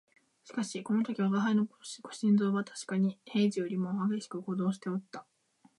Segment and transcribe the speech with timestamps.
[0.43, 1.67] しかしこの時吾輩の
[2.11, 5.27] 心臓はたしかに平時よりも烈しく鼓動しておった